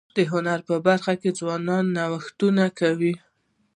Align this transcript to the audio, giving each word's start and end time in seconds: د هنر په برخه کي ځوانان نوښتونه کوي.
د 0.15 0.17
هنر 0.31 0.59
په 0.67 0.75
برخه 0.87 1.13
کي 1.21 1.29
ځوانان 1.39 1.85
نوښتونه 1.97 2.65
کوي. 2.79 3.13